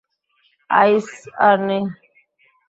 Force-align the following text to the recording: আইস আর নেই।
আইস 0.69 1.07
আর 1.47 1.57
নেই। 1.67 1.83